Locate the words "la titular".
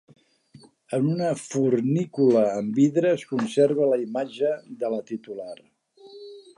4.97-5.57